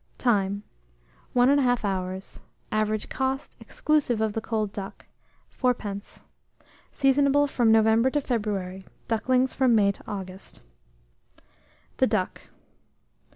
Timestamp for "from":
7.47-7.71, 9.53-9.75